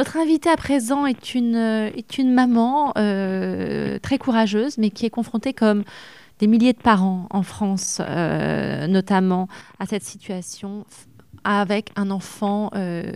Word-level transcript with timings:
Notre 0.00 0.16
invitée 0.16 0.48
à 0.48 0.56
présent 0.56 1.04
est 1.04 1.34
une, 1.34 1.92
une 2.16 2.32
maman 2.32 2.94
très 2.94 4.16
courageuse, 4.18 4.78
mais 4.78 4.88
qui 4.88 5.04
est 5.04 5.10
confrontée 5.10 5.52
comme 5.52 5.84
des 6.38 6.46
milliers 6.46 6.72
de 6.72 6.78
parents 6.78 7.26
en 7.28 7.42
France, 7.42 8.00
notamment, 8.88 9.46
à 9.78 9.84
cette 9.84 10.02
situation 10.02 10.86
avec 11.44 11.90
un 11.96 12.10
enfant, 12.10 12.70
euh, 12.74 13.12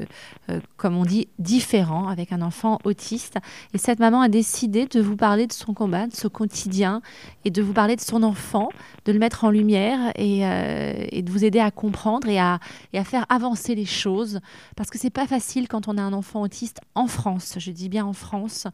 euh, 0.51 0.61
comme 0.77 0.97
on 0.97 1.05
dit, 1.05 1.29
différent, 1.39 2.09
avec 2.09 2.33
un 2.33 2.43
enfant 2.43 2.79
autiste. 2.85 3.39
Et 3.73 3.79
cette 3.79 3.99
maman 3.99 4.21
a 4.21 4.29
décidé 4.29 4.87
de 4.87 5.01
vous 5.01 5.17
parler 5.17 5.47
de 5.47 5.53
son 5.53 5.75
combat, 5.75 6.07
de 6.07 6.15
son 6.15 6.29
quotidien, 6.29 7.03
et 7.45 7.51
de 7.51 7.63
vous 7.63 7.73
parler 7.73 7.97
de 7.97 8.01
son 8.01 8.23
enfant, 8.23 8.69
de 9.05 9.13
le 9.13 9.19
mettre 9.19 9.45
en 9.45 9.51
lumière 9.51 10.13
et, 10.17 10.47
euh, 10.47 11.23
de 11.23 11.31
vous 11.31 11.45
aider 11.45 11.59
à 11.59 11.71
comprendre 11.71 12.29
et 12.29 12.39
à, 12.39 12.59
faire 13.05 13.27
avancer 13.29 13.75
les 13.75 13.85
choses. 13.85 14.41
Parce 14.77 14.91
que 14.91 14.99
c'est 14.99 15.11
pas 15.11 15.27
facile 15.27 15.69
quand 15.69 15.89
on 15.89 15.99
a 15.99 16.03
un 16.03 16.13
enfant 16.13 16.43
autiste 16.43 16.81
en 16.95 17.07
France, 17.07 17.57
je 17.59 17.71
dis 17.71 17.89
bien 17.89 18.07
en 18.07 18.13
France, 18.13 18.67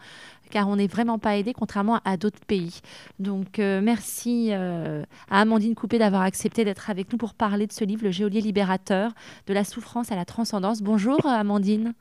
car 0.51 0.69
on 0.69 0.77
n'est 0.77 0.87
vraiment 0.87 1.19
pas 1.19 1.37
aidé, 1.37 1.53
contrairement 1.53 2.01
à 2.05 2.17
d'autres 2.17 2.45
pays. 2.47 2.81
Donc, 3.19 3.59
merci 3.59 4.53
à 4.53 5.05
Amandine 5.31 5.75
Coupé 5.75 5.99
d'avoir 5.99 6.23
accepté 6.23 6.65
d'être 6.65 6.91
avec 6.91 7.13
nous 7.13 7.19
pour 7.19 7.35
parler 7.35 7.67
de 7.67 7.73
ce 7.73 7.85
livre, 7.85 8.05
Le 8.05 8.11
Géolier 8.11 8.41
libérateur, 8.41 9.13
de 9.47 9.55
la 9.55 9.65
souffrance 9.65 10.13
à 10.13 10.17
la 10.17 10.25
transcendance. 10.25 10.83
Bonjour, 10.83 11.25
Amandine. 11.27 11.95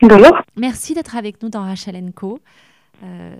Bonjour. 0.00 0.38
Merci 0.56 0.94
d'être 0.94 1.16
avec 1.16 1.42
nous 1.42 1.48
dans 1.48 1.62
Rachel 1.62 2.12
Co. 2.14 2.38
Euh, 3.02 3.34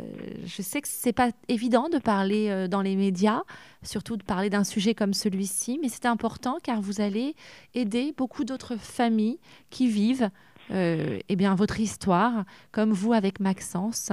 je 0.44 0.62
sais 0.62 0.80
que 0.80 0.88
c'est 0.88 1.12
pas 1.12 1.30
évident 1.48 1.88
de 1.88 1.98
parler 1.98 2.68
dans 2.68 2.82
les 2.82 2.94
médias, 2.94 3.42
surtout 3.82 4.16
de 4.16 4.22
parler 4.22 4.50
d'un 4.50 4.64
sujet 4.64 4.94
comme 4.94 5.14
celui-ci, 5.14 5.78
mais 5.82 5.88
c'est 5.88 6.06
important 6.06 6.58
car 6.62 6.80
vous 6.80 7.00
allez 7.00 7.34
aider 7.74 8.14
beaucoup 8.16 8.44
d'autres 8.44 8.76
familles 8.76 9.38
qui 9.70 9.88
vivent 9.88 10.30
euh, 10.70 11.18
eh 11.28 11.36
bien, 11.36 11.54
votre 11.54 11.80
histoire, 11.80 12.44
comme 12.72 12.92
vous 12.92 13.12
avec 13.12 13.40
Maxence. 13.40 14.12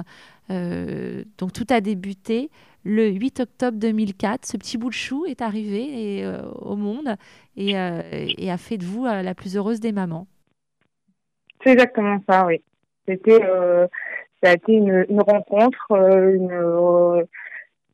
Euh, 0.51 1.23
donc 1.37 1.53
tout 1.53 1.65
a 1.69 1.81
débuté 1.81 2.49
le 2.83 3.07
8 3.09 3.41
octobre 3.41 3.77
2004. 3.77 4.45
Ce 4.45 4.57
petit 4.57 4.77
bout 4.77 4.89
de 4.89 4.93
chou 4.93 5.25
est 5.25 5.41
arrivé 5.41 6.23
euh, 6.23 6.41
au 6.61 6.75
monde 6.75 7.15
et, 7.57 7.77
a 7.77 8.57
fait 8.57 8.77
de 8.77 8.85
vous 8.85 9.05
la 9.05 9.33
plus 9.33 9.57
heureuse 9.57 9.79
des 9.79 9.91
mamans. 9.91 10.27
C'est 11.63 11.71
exactement 11.71 12.19
ça, 12.29 12.45
oui. 12.45 12.61
C'était, 13.07 13.39
ça 14.43 14.49
a 14.49 14.53
été 14.53 14.73
une, 14.73 15.21
rencontre, 15.21 15.91
une, 15.91 17.25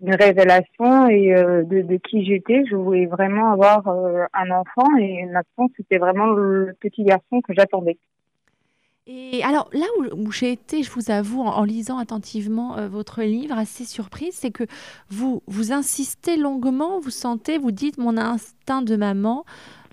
une, 0.02 0.16
révélation 0.16 1.08
et 1.10 1.34
de, 1.34 1.82
de, 1.82 1.98
qui 1.98 2.26
j'étais. 2.26 2.64
Je 2.70 2.76
voulais 2.76 3.06
vraiment 3.06 3.52
avoir 3.52 3.88
un 3.88 4.52
enfant 4.52 4.98
et 5.00 5.26
Maxence, 5.26 5.72
c'était 5.78 5.98
vraiment 5.98 6.28
le 6.28 6.74
petit 6.80 7.04
garçon 7.04 7.42
que 7.42 7.54
j'attendais. 7.54 7.98
Et 9.14 9.44
alors 9.44 9.70
là 9.74 9.86
où, 10.16 10.32
j'ai 10.32 10.54
été, 10.54 10.84
je 10.84 10.92
vous 10.92 11.12
avoue, 11.12 11.42
en, 11.42 11.64
lisant 11.66 11.98
attentivement 11.98 12.78
euh, 12.78 12.88
votre 12.88 13.22
livre, 13.22 13.58
assez 13.58 13.84
surprise, 13.84 14.34
c'est 14.34 14.52
que 14.52 14.64
vous, 15.10 15.44
vous 15.48 15.74
insistez 15.74 16.38
longuement, 16.38 17.00
vous 17.02 17.10
sentez, 17.10 17.58
vous 17.58 17.72
dites, 17.72 17.98
mon 17.98 18.18
instinct 18.18 18.82
de 18.82 18.96
maman 18.96 19.44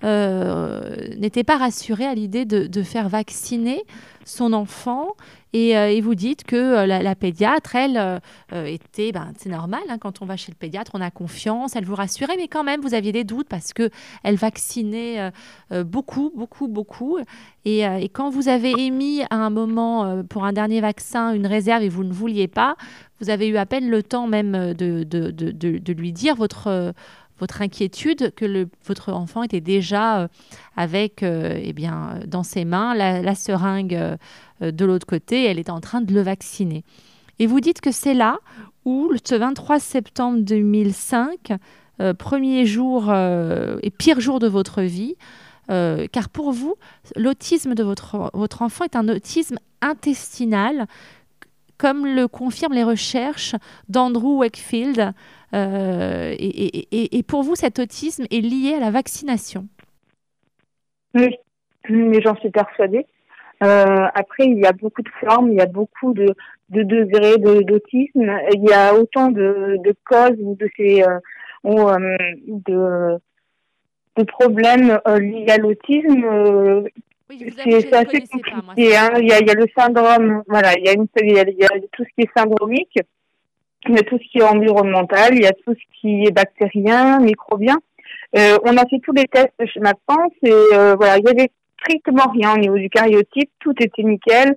n'était 0.03 1.43
pas 1.43 1.57
rassuré 1.57 2.05
à 2.05 2.13
l'idée 2.13 2.45
de, 2.45 2.83
faire 2.83 3.09
vacciner 3.09 3.83
son 4.25 4.53
enfant. 4.53 5.09
Et, 5.51 5.75
euh, 5.75 5.99
vous 6.03 6.13
dites 6.13 6.43
que 6.43 6.55
euh, 6.55 6.85
la, 6.85 7.15
pédiatre, 7.15 7.75
elle, 7.75 8.21
était, 8.53 9.11
ben, 9.11 9.31
c'est 9.37 9.49
normal, 9.49 9.81
hein, 9.89 9.97
quand 9.97 10.21
on 10.21 10.25
va 10.25 10.37
chez 10.37 10.51
le 10.51 10.55
pédiatre, 10.55 10.91
on 10.93 11.01
a 11.01 11.09
confiance, 11.09 11.75
elle 11.75 11.85
vous 11.85 11.95
rassurait, 11.95 12.37
mais 12.37 12.47
quand 12.47 12.63
même, 12.63 12.81
vous 12.81 12.93
aviez 12.93 13.11
des 13.11 13.23
doutes 13.23 13.49
parce 13.49 13.73
que 13.73 13.89
elle 14.23 14.35
vaccinait 14.35 15.31
beaucoup, 15.71 16.31
beaucoup, 16.35 16.67
beaucoup. 16.67 17.17
Et, 17.65 17.83
quand 18.13 18.29
vous 18.29 18.47
avez 18.47 18.71
émis 18.71 19.23
à 19.29 19.35
un 19.35 19.49
moment, 19.49 20.23
pour 20.29 20.45
un 20.45 20.53
dernier 20.53 20.81
vaccin, 20.81 21.33
une 21.33 21.47
réserve 21.47 21.83
et 21.83 21.89
vous 21.89 22.03
ne 22.03 22.13
vouliez 22.13 22.47
pas, 22.47 22.75
vous 23.19 23.29
avez 23.29 23.47
eu 23.47 23.57
à 23.57 23.65
peine 23.65 23.89
le 23.89 24.01
temps 24.01 24.27
même 24.27 24.73
de, 24.73 25.03
de, 25.03 25.31
de 25.31 25.93
lui 25.93 26.13
dire 26.13 26.35
votre 26.35 26.93
votre 27.39 27.61
inquiétude 27.61 28.33
que 28.35 28.67
votre 28.85 29.13
enfant 29.13 29.43
était 29.43 29.61
déjà 29.61 30.19
euh, 30.19 30.27
avec, 30.75 31.23
euh, 31.23 31.59
eh 31.61 31.73
bien, 31.73 32.19
dans 32.27 32.43
ses 32.43 32.65
mains 32.65 32.93
la, 32.93 33.35
seringue 33.35 33.95
euh, 33.95 34.71
de 34.71 34.85
l'autre 34.85 35.05
côté, 35.05 35.45
elle 35.45 35.59
était 35.59 35.71
en 35.71 35.81
train 35.81 36.01
de 36.01 36.13
le 36.13 36.21
vacciner. 36.21 36.83
Et 37.39 37.47
vous 37.47 37.61
dites 37.61 37.81
que 37.81 37.91
c'est 37.91 38.13
là 38.13 38.39
où, 38.85 39.11
ce 39.23 39.35
23 39.35 39.79
septembre 39.79 40.39
2005, 40.41 41.53
premier 42.17 42.65
jour 42.65 43.13
et 43.13 43.91
pire 43.91 44.19
jour 44.19 44.39
de 44.39 44.47
votre 44.47 44.81
vie, 44.81 45.15
car 45.67 46.29
pour 46.33 46.51
vous, 46.51 46.75
l'autisme 47.15 47.75
de 47.75 47.83
votre, 47.83 48.29
votre 48.33 48.61
enfant 48.61 48.83
est 48.83 48.97
un 48.97 49.07
autisme 49.07 49.57
intestinal, 49.81 50.87
comme 51.77 52.05
le 52.05 52.27
confirment 52.27 52.73
les 52.73 52.83
recherches 52.83 53.55
d'Andrew 53.87 54.39
Wakefield, 54.39 55.13
euh, 55.53 56.35
et, 56.37 57.23
pour 57.23 57.43
vous, 57.43 57.55
cet 57.55 57.79
autisme 57.79 58.25
est 58.31 58.41
lié 58.41 58.75
à 58.75 58.79
la 58.79 58.91
vaccination 58.91 59.67
Oui, 61.15 61.35
mais 61.89 62.21
j'en 62.21 62.35
suis 62.35 62.51
persuadée. 62.51 63.05
Euh, 63.63 64.05
après, 64.13 64.45
il 64.45 64.59
y 64.59 64.65
a 64.65 64.71
beaucoup 64.71 65.01
de 65.01 65.09
formes, 65.19 65.51
il 65.51 65.57
y 65.57 65.61
a 65.61 65.65
beaucoup 65.65 66.13
de, 66.13 66.33
de 66.69 66.83
degrés 66.83 67.37
d'autisme. 67.37 68.31
Il 68.53 68.63
y 68.69 68.73
a 68.73 68.95
autant 68.95 69.29
de, 69.31 69.77
de 69.83 69.95
causes 70.05 70.37
ou 70.39 70.55
de 70.55 70.69
ces 70.77 71.03
euh, 71.03 71.19
de, 72.47 73.17
de 74.15 74.23
problèmes 74.23 74.99
liés 75.19 75.49
à 75.49 75.57
l'autisme. 75.57 76.85
Oui, 77.29 77.53
c'est 77.57 77.93
assez 77.93 78.21
compliqué. 78.21 78.51
Hein. 78.55 78.73
Il, 78.77 78.85
y 78.85 78.95
a, 78.95 79.19
il 79.19 79.27
y 79.27 79.51
a 79.51 79.53
le 79.53 79.67
syndrome, 79.77 80.41
voilà, 80.47 80.73
il 80.77 80.85
y 80.85 80.89
a, 80.89 80.93
une, 80.93 81.05
il 81.21 81.33
y 81.33 81.63
a 81.63 81.69
tout 81.91 82.03
ce 82.03 82.09
qui 82.15 82.21
est 82.21 82.29
syndromique 82.35 82.97
il 83.87 83.95
y 83.95 83.99
a 83.99 84.03
tout 84.03 84.17
ce 84.17 84.31
qui 84.31 84.39
est 84.39 84.43
environnemental, 84.43 85.33
il 85.33 85.43
y 85.43 85.47
a 85.47 85.53
tout 85.53 85.73
ce 85.73 85.99
qui 85.99 86.23
est 86.25 86.31
bactérien, 86.31 87.19
microbien. 87.19 87.77
Euh, 88.37 88.57
on 88.63 88.77
a 88.77 88.85
fait 88.87 88.99
tous 89.03 89.13
les 89.13 89.25
tests 89.25 89.53
chez 89.65 89.79
pense 90.05 90.31
et 90.43 90.51
euh, 90.51 90.95
voilà, 90.95 91.17
il 91.17 91.25
y 91.25 91.29
avait 91.29 91.51
strictement 91.79 92.29
rien 92.31 92.53
au 92.55 92.57
niveau 92.57 92.77
du 92.77 92.89
cariotype, 92.89 93.49
tout 93.59 93.73
était 93.79 94.03
nickel. 94.03 94.55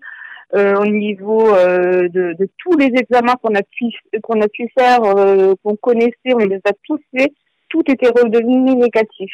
Euh, 0.55 0.75
au 0.77 0.85
niveau 0.85 1.49
euh, 1.55 2.11
de, 2.11 2.35
de, 2.39 2.49
tous 2.59 2.77
les 2.77 2.89
examens 2.89 3.37
qu'on 3.43 3.55
a 3.55 3.63
pu 3.63 3.87
qu'on 4.23 4.39
a 4.43 4.49
pu 4.49 4.69
faire, 4.77 5.03
euh, 5.03 5.55
qu'on 5.65 5.77
connaissait, 5.77 6.35
on 6.35 6.45
les 6.45 6.61
a 6.67 6.73
tous 6.85 7.01
faits, 7.17 7.33
tout 7.71 7.83
était 7.89 8.09
redevenu 8.09 8.75
négatif. 8.75 9.33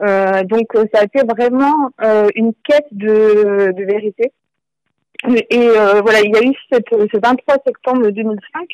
donc 0.00 0.68
ça 0.94 1.00
a 1.00 1.04
été 1.04 1.20
vraiment 1.26 1.90
une 2.34 2.54
quête 2.64 2.86
de, 2.92 3.72
de 3.76 3.84
vérité. 3.84 4.32
Et 5.28 5.68
voilà, 6.02 6.20
il 6.22 6.32
y 6.34 6.38
a 6.38 6.42
eu 6.42 6.54
cette, 6.72 6.88
ce 6.88 7.20
23 7.20 7.56
septembre 7.66 8.08
2005 8.08 8.68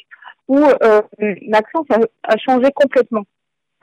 où 0.48 0.58
euh, 0.58 1.02
Maxence 1.48 1.86
a, 2.22 2.36
changé 2.36 2.70
complètement. 2.74 3.24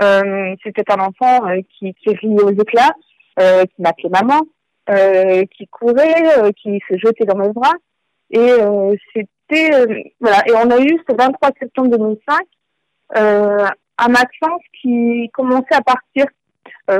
Euh, 0.01 0.55
C'était 0.63 0.91
un 0.91 0.99
enfant 0.99 1.47
euh, 1.47 1.61
qui, 1.77 1.93
qui 1.95 2.15
riait 2.15 2.43
aux 2.43 2.51
éclats, 2.51 2.93
euh, 3.39 3.63
qui 3.65 3.81
m'appelait 3.81 4.09
maman, 4.09 4.41
euh, 4.89 5.43
qui 5.55 5.67
courait, 5.67 6.51
qui 6.61 6.79
se 6.89 6.97
jetait 6.97 7.25
dans 7.25 7.37
mes 7.37 7.49
bras. 7.49 7.73
Et 8.31 8.49
c'était 9.13 10.13
voilà. 10.21 10.43
Et 10.47 10.53
on 10.53 10.69
a 10.71 10.79
eu 10.79 10.97
ce 11.09 11.15
23 11.15 11.49
septembre 11.59 11.97
2005 11.97 12.39
un 13.97 14.07
Maxence 14.07 14.61
qui 14.81 15.29
commençait 15.33 15.75
à 15.75 15.81
partir. 15.81 16.25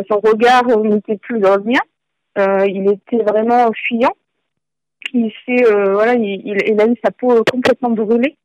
son 0.10 0.20
regard 0.20 0.66
n'était 0.80 1.18
plus 1.18 1.40
dans 1.40 1.56
le 1.56 1.64
mien. 1.64 2.66
il 2.68 2.92
était 2.92 3.24
vraiment 3.24 3.72
fuyant. 3.88 4.14
Il 5.14 5.32
s'est 5.46 5.64
voilà, 5.94 6.16
il, 6.16 6.42
il, 6.46 6.82
a 6.82 6.86
eu 6.86 6.96
sa 7.04 7.12
peau 7.12 7.44
complètement 7.50 7.92
brûlée. 7.92 8.38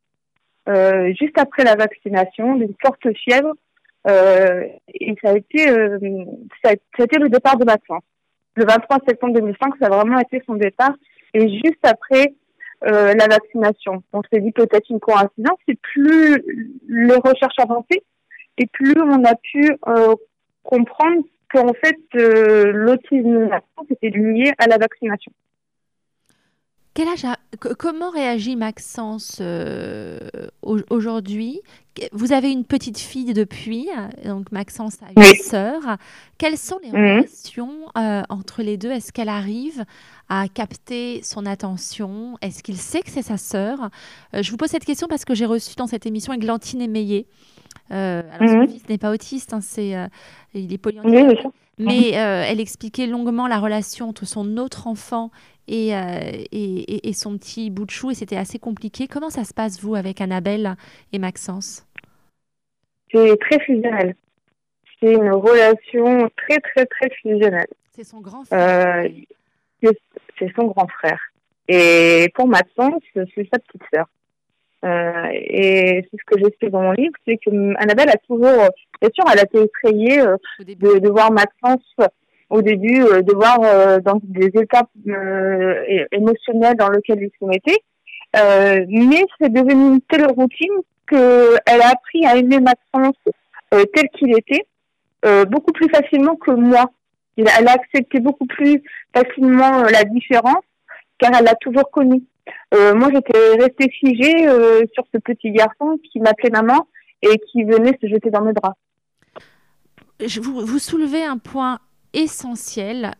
Euh, 0.69 1.13
juste 1.19 1.39
après 1.39 1.65
la 1.65 1.77
vaccination, 1.77 2.57
d'une 2.57 2.75
forte 2.83 3.07
fièvre. 3.17 3.55
Euh, 4.09 4.63
et 4.95 5.17
ça 5.23 5.31
a 5.31 5.37
été 5.37 5.69
euh, 5.69 5.99
ça, 6.63 6.71
a, 6.71 7.03
été 7.03 7.19
le 7.19 7.29
départ 7.29 7.57
de 7.57 7.65
Maxence. 7.65 8.03
Le 8.55 8.65
23 8.65 8.99
septembre 9.07 9.35
2005, 9.35 9.75
ça 9.81 9.87
a 9.87 9.89
vraiment 9.91 10.19
été 10.19 10.43
son 10.47 10.55
départ. 10.55 10.95
Et 11.35 11.49
juste 11.49 11.85
après 11.85 12.35
euh, 12.85 13.15
la 13.15 13.27
vaccination, 13.27 14.03
on 14.13 14.23
s'est 14.33 14.41
dit 14.41 14.53
peut-être 14.53 14.89
une 14.91 15.01
coïncidence. 15.01 15.59
Et 15.69 15.77
plus 15.77 16.43
les 16.89 17.17
recherches 17.17 17.59
avançaient, 17.59 18.03
et 18.59 18.67
plus 18.67 18.95
on 19.01 19.25
a 19.25 19.35
pu 19.35 19.71
comprendre 20.63 21.23
qu'en 21.53 21.73
fait 21.75 21.99
l'autisme 22.15 23.51
était 23.91 24.17
lié 24.17 24.53
à 24.59 24.67
la 24.67 24.79
vaccination. 24.79 25.33
Quel 26.97 27.09
âge 27.09 27.27
Comment 27.79 28.09
réagit 28.09 28.57
Maxence 28.57 29.37
euh, 29.43 30.19
aujourd'hui? 30.63 31.61
Vous 32.13 32.33
avez 32.33 32.51
une 32.51 32.65
petite 32.65 32.97
fille 32.97 33.35
depuis, 33.35 33.89
donc 34.25 34.51
Maxence 34.51 34.97
a 35.03 35.13
une 35.15 35.37
sœur. 35.37 35.83
Quelles 36.39 36.57
sont 36.57 36.79
les 36.83 36.91
mhm. 36.91 37.19
relations 37.19 37.73
euh, 37.99 38.23
entre 38.31 38.63
les 38.63 38.79
deux? 38.79 38.91
Est-ce 38.91 39.13
qu'elle 39.13 39.29
arrive 39.29 39.85
à 40.31 40.49
capter 40.49 41.21
son 41.23 41.45
attention? 41.45 42.39
Est-ce 42.41 42.63
qu'il 42.63 42.79
sait 42.79 43.03
que 43.03 43.11
c'est 43.11 43.21
sa 43.21 43.37
sœur? 43.37 43.91
Euh, 44.33 44.43
Je 44.43 44.51
vous 44.51 44.57
pose 44.57 44.71
cette 44.71 44.87
question 44.87 45.07
parce 45.07 45.27
que 45.27 45.35
j'ai 45.35 45.45
reçu 45.45 45.77
dans 45.77 45.87
cette 45.87 46.07
émission 46.07 46.33
Églantine 46.33 46.81
Émeillé. 46.81 47.27
alors, 47.91 48.25
son 48.39 48.57
mhm. 48.57 48.69
fils 48.69 48.89
n'est 48.89 48.97
pas 48.97 49.11
autiste, 49.11 49.53
hein, 49.53 49.61
c'est, 49.61 49.95
il 50.55 50.73
est 50.73 50.79
polyhandicapé. 50.79 51.43
Mais 51.79 52.11
elle 52.11 52.61
expliquait 52.61 53.07
longuement 53.07 53.47
la 53.47 53.59
relation 53.59 54.09
entre 54.09 54.27
son 54.27 54.57
autre 54.57 54.87
enfant 54.87 55.31
et, 55.69 55.91
et, 55.91 57.09
et, 57.09 57.13
son 57.13 57.37
petit 57.37 57.71
bout 57.71 57.85
de 57.85 57.91
chou, 57.91 58.11
et 58.11 58.15
c'était 58.15 58.37
assez 58.37 58.59
compliqué. 58.59 59.09
Comment 59.09 59.31
ça 59.31 59.45
se 59.45 59.53
passe, 59.53 59.81
vous, 59.83 59.95
avec 59.95 60.21
Annabelle 60.21 60.77
et 61.13 61.19
Maxence? 61.19 61.87
C'est 63.13 63.37
très 63.39 63.61
fusionnel. 63.61 64.15
C'est 65.01 65.13
une 65.13 65.31
relation 65.31 66.31
très, 66.37 66.59
très, 66.59 66.87
très 66.87 67.11
fusionnelle. 67.21 67.69
C'est 67.91 68.05
son 68.05 68.21
grand 68.21 68.45
frère. 68.45 69.11
c'est 69.83 70.55
son 70.55 70.67
grand 70.67 70.89
frère. 70.89 71.21
Et 71.69 72.29
pour 72.35 72.47
Maxence, 72.47 73.03
c'est 73.15 73.49
sa 73.53 73.59
petite 73.59 73.83
sœur. 73.93 74.07
Euh, 74.87 75.29
et 75.33 76.07
c'est 76.11 76.19
ce 76.19 76.25
que 76.27 76.39
j'explique 76.39 76.71
dans 76.71 76.83
mon 76.83 76.93
livre, 76.93 77.15
c'est 77.27 77.39
que 77.39 77.51
Annabelle 77.83 78.11
a 78.11 78.19
toujours, 78.19 78.69
bien 79.01 79.11
sûr, 79.15 79.25
elle 79.33 79.41
a 79.41 79.43
été 79.43 79.59
effrayée 79.59 80.21
euh, 80.21 80.37
de, 80.61 80.99
de, 80.99 81.09
voir 81.09 81.33
Maxence 81.33 81.83
au 82.51 82.63
début, 82.63 83.03
euh, 83.03 83.23
de 83.23 83.35
voir 83.35 83.59
dans 84.03 84.21
des 84.23 84.51
étapes 84.61 84.91
émotionnelles 86.13 86.77
dans 86.77 86.91
lesquelles 86.91 87.23
il 87.23 87.31
se 87.41 87.45
mettait. 87.45 87.81
mais 88.35 89.25
c'est 89.41 89.53
devenu 89.53 89.95
une 89.95 90.01
telle 90.03 90.27
routine 90.27 90.77
qu'elle 91.09 91.81
a 91.83 91.91
appris 91.91 92.27
à 92.27 92.37
aimer 92.37 92.61
Maxence 92.61 93.17
tel 93.71 94.09
qu'il 94.17 94.37
était, 94.37 94.67
beaucoup 95.49 95.73
plus 95.73 95.89
facilement 95.89 96.37
que 96.37 96.53
moi. 96.53 96.91
Elle 97.37 97.69
a 97.69 97.73
accepté 97.73 98.21
beaucoup 98.21 98.47
plus 98.47 98.83
facilement 99.15 99.83
la 99.83 100.05
différence 100.05 100.65
car 101.19 101.33
elle 101.37 101.45
l'a 101.45 101.55
toujours 101.57 101.91
connu. 101.91 102.23
Euh, 102.75 102.95
moi, 102.95 103.11
j'étais 103.13 103.55
restée 103.55 103.91
figée 103.91 104.49
euh, 104.49 104.83
sur 104.93 105.05
ce 105.13 105.19
petit 105.19 105.51
garçon 105.53 105.99
qui 106.11 106.21
m'appelait 106.21 106.51
maman 106.51 106.89
et 107.23 107.39
qui 107.51 107.65
venait 107.65 107.97
se 108.01 108.07
jeter 108.09 108.31
dans 108.31 108.43
mes 108.43 108.53
bras. 108.53 108.77
vous, 110.21 110.61
vous 110.67 110.79
soulevez 110.79 111.25
un 111.25 111.39
point 111.39 111.79
essentiel 112.13 113.13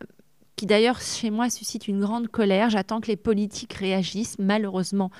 qui 0.57 0.65
d'ailleurs 0.65 0.99
chez 0.99 1.29
moi 1.29 1.49
suscite 1.49 1.87
une 1.87 1.99
grande 1.99 2.27
colère. 2.27 2.69
J'attends 2.69 2.99
que 2.99 3.07
les 3.07 3.15
politiques 3.15 3.73
réagissent. 3.73 4.37
Malheureusement, 4.39 5.11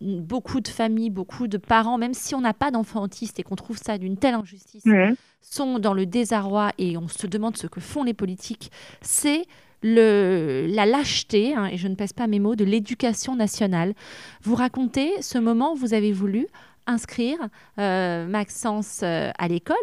beaucoup 0.00 0.60
de 0.60 0.68
familles, 0.68 1.10
beaucoup 1.10 1.48
de 1.48 1.58
parents, 1.58 1.98
même 1.98 2.14
si 2.14 2.34
on 2.34 2.40
n'a 2.40 2.54
pas 2.54 2.70
d'enfants 2.70 3.02
autistes 3.02 3.38
et 3.38 3.42
qu'on 3.42 3.56
trouve 3.56 3.76
ça 3.76 3.98
d'une 3.98 4.16
telle 4.16 4.34
injustice, 4.34 4.86
mmh. 4.86 5.14
sont 5.42 5.78
dans 5.78 5.92
le 5.92 6.06
désarroi 6.06 6.72
et 6.78 6.96
on 6.96 7.08
se 7.08 7.26
demande 7.26 7.58
ce 7.58 7.66
que 7.66 7.80
font 7.80 8.04
les 8.04 8.14
politiques. 8.14 8.70
C'est 9.02 9.42
le, 9.82 10.66
la 10.68 10.86
lâcheté, 10.86 11.54
hein, 11.54 11.66
et 11.66 11.76
je 11.76 11.88
ne 11.88 11.94
pèse 11.94 12.12
pas 12.12 12.26
mes 12.26 12.38
mots, 12.38 12.56
de 12.56 12.64
l'éducation 12.64 13.36
nationale. 13.36 13.94
Vous 14.42 14.54
racontez 14.54 15.10
ce 15.22 15.38
moment 15.38 15.72
où 15.72 15.76
vous 15.76 15.94
avez 15.94 16.12
voulu 16.12 16.46
inscrire 16.86 17.38
euh, 17.78 18.26
Maxence 18.26 19.00
euh, 19.02 19.30
à 19.38 19.48
l'école. 19.48 19.76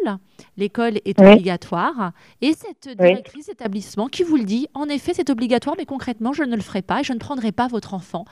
L'école 0.56 0.98
est 1.04 1.20
obligatoire. 1.20 2.12
Et 2.40 2.54
cette 2.54 2.96
directrice 2.96 3.46
d'établissement 3.46 4.08
qui 4.08 4.22
vous 4.22 4.36
le 4.36 4.44
dit, 4.44 4.68
en 4.74 4.88
effet, 4.88 5.12
c'est 5.14 5.30
obligatoire, 5.30 5.76
mais 5.78 5.86
concrètement, 5.86 6.32
je 6.32 6.42
ne 6.42 6.56
le 6.56 6.62
ferai 6.62 6.82
pas 6.82 7.00
et 7.00 7.04
je 7.04 7.12
ne 7.12 7.18
prendrai 7.18 7.52
pas 7.52 7.68
votre 7.68 7.94
enfant. 7.94 8.24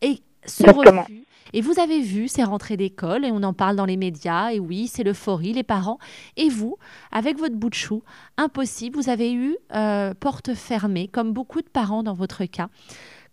Et 0.00 0.22
ce 0.46 0.64
refus 0.64 1.24
et 1.52 1.60
vous 1.60 1.78
avez 1.78 2.00
vu 2.00 2.28
ces 2.28 2.44
rentrées 2.44 2.76
d'école, 2.76 3.24
et 3.24 3.30
on 3.30 3.42
en 3.42 3.52
parle 3.52 3.76
dans 3.76 3.84
les 3.84 3.96
médias, 3.96 4.52
et 4.52 4.60
oui, 4.60 4.88
c'est 4.88 5.04
l'euphorie, 5.04 5.52
les 5.52 5.62
parents. 5.62 5.98
Et 6.36 6.48
vous, 6.48 6.76
avec 7.10 7.38
votre 7.38 7.56
bout 7.56 7.70
de 7.70 7.74
chou, 7.74 8.02
impossible, 8.36 8.96
vous 8.96 9.08
avez 9.08 9.32
eu 9.32 9.56
euh, 9.74 10.14
porte 10.14 10.54
fermée, 10.54 11.08
comme 11.08 11.32
beaucoup 11.32 11.62
de 11.62 11.68
parents 11.68 12.02
dans 12.02 12.14
votre 12.14 12.44
cas. 12.44 12.68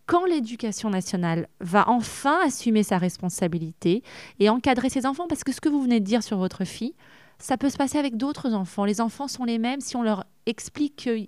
Quand 0.05 0.25
l'éducation 0.25 0.89
nationale 0.89 1.47
va 1.59 1.87
enfin 1.87 2.39
assumer 2.43 2.81
sa 2.81 2.97
responsabilité 2.97 4.01
et 4.39 4.49
encadrer 4.49 4.89
ses 4.89 5.05
enfants, 5.05 5.27
parce 5.27 5.43
que 5.43 5.51
ce 5.51 5.61
que 5.61 5.69
vous 5.69 5.81
venez 5.83 5.99
de 5.99 6.05
dire 6.05 6.23
sur 6.23 6.37
votre 6.37 6.65
fille, 6.65 6.95
ça 7.37 7.57
peut 7.57 7.69
se 7.69 7.77
passer 7.77 7.97
avec 7.97 8.17
d'autres 8.17 8.53
enfants. 8.53 8.85
Les 8.85 9.01
enfants 9.01 9.27
sont 9.27 9.45
les 9.45 9.57
mêmes 9.57 9.81
si 9.81 9.95
on 9.95 10.03
leur 10.03 10.25
explique 10.45 11.05
que 11.05 11.27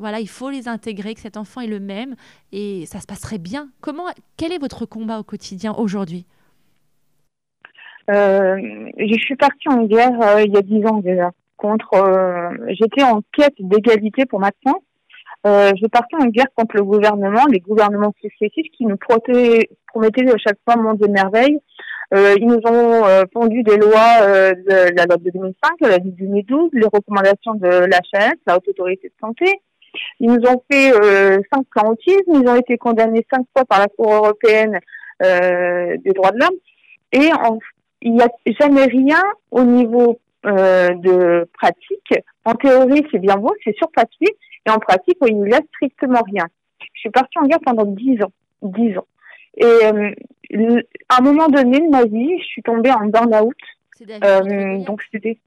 voilà, 0.00 0.18
il 0.18 0.28
faut 0.28 0.50
les 0.50 0.66
intégrer, 0.66 1.14
que 1.14 1.20
cet 1.20 1.36
enfant 1.36 1.60
est 1.60 1.66
le 1.66 1.78
même 1.78 2.16
et 2.52 2.86
ça 2.86 3.00
se 3.00 3.06
passerait 3.06 3.38
bien. 3.38 3.68
Comment, 3.80 4.04
quel 4.36 4.50
est 4.50 4.58
votre 4.58 4.86
combat 4.86 5.18
au 5.20 5.22
quotidien 5.22 5.74
aujourd'hui? 5.74 6.26
Euh, 8.10 8.56
Je 8.96 9.14
suis 9.20 9.36
partie 9.36 9.68
en 9.68 9.84
guerre 9.84 10.18
euh, 10.22 10.42
il 10.42 10.52
y 10.52 10.56
a 10.56 10.62
dix 10.62 10.84
ans 10.86 10.98
déjà. 10.98 11.30
Contre, 11.58 11.94
euh, 11.94 12.50
j'étais 12.70 13.02
en 13.02 13.20
quête 13.36 13.54
d'égalité 13.58 14.24
pour 14.24 14.40
maintenant. 14.40 14.82
Euh, 15.46 15.72
je 15.80 15.86
partais 15.86 16.16
en 16.16 16.26
guerre 16.26 16.48
contre 16.54 16.76
le 16.76 16.84
gouvernement, 16.84 17.44
les 17.50 17.60
gouvernements 17.60 18.14
successifs 18.20 18.70
qui 18.76 18.86
nous 18.86 18.96
promettaient 18.96 19.68
à 20.30 20.38
chaque 20.38 20.58
fois 20.64 20.76
monde 20.76 20.98
de 20.98 21.08
merveilles. 21.08 21.60
Ils 22.12 22.46
nous 22.46 22.60
ont 22.66 23.06
euh, 23.06 23.24
pondu 23.30 23.62
des 23.62 23.76
lois, 23.76 24.20
la 24.66 25.04
loi 25.04 25.16
de 25.16 25.30
2005, 25.30 25.70
la 25.82 25.88
loi 25.88 25.98
de 25.98 26.10
2012, 26.10 26.70
les 26.72 26.86
recommandations 26.92 27.54
de 27.54 27.68
l'HAS, 27.68 28.34
la 28.46 28.56
Haute 28.56 28.68
Autorité 28.68 29.08
de 29.08 29.14
Santé, 29.20 29.60
ils 30.20 30.30
nous 30.30 30.46
ont 30.48 30.62
fait 30.70 30.92
euh, 30.92 31.38
cinq 31.52 31.64
plans 31.70 31.90
autisme, 31.90 32.32
ils 32.34 32.48
ont 32.48 32.56
été 32.56 32.78
condamnés 32.78 33.26
cinq 33.32 33.46
fois 33.52 33.64
par 33.64 33.80
la 33.80 33.88
Cour 33.88 34.12
européenne 34.12 34.80
euh, 35.22 35.96
des 36.04 36.12
droits 36.12 36.32
de 36.32 36.38
l'homme. 36.38 36.58
Et 37.12 37.30
il 38.02 38.14
n'y 38.14 38.22
a 38.22 38.28
jamais 38.60 38.84
rien 38.84 39.22
au 39.50 39.64
niveau 39.64 40.18
euh, 40.46 40.88
de 40.94 41.48
pratique. 41.52 42.14
En 42.44 42.54
théorie, 42.54 43.06
c'est 43.10 43.18
bien 43.18 43.36
beau, 43.36 43.54
c'est 43.64 43.76
sur 43.76 43.90
papier, 43.90 44.28
et 44.66 44.70
en 44.70 44.78
pratique, 44.78 45.18
il 45.26 45.42
n'y 45.42 45.52
a 45.52 45.60
strictement 45.74 46.22
rien. 46.22 46.46
Je 46.94 47.00
suis 47.00 47.10
partie 47.10 47.38
en 47.38 47.46
guerre 47.46 47.60
pendant 47.64 47.84
dix 47.84 48.22
ans, 48.22 48.32
dix 48.62 48.96
ans. 48.96 49.06
Et 49.56 49.64
euh, 49.64 50.80
à 51.08 51.18
un 51.18 51.22
moment 51.22 51.48
donné 51.48 51.80
de 51.80 51.90
ma 51.90 52.04
vie, 52.04 52.38
je 52.38 52.44
suis 52.44 52.62
tombée 52.62 52.90
en 52.90 53.06
burn-out. 53.06 53.54
Euh, 54.24 54.78
donc 54.78 55.02
c'était, 55.12 55.38